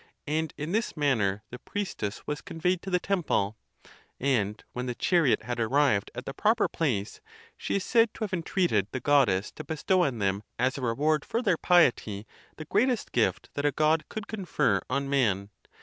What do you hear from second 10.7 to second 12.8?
a reward for their piety, the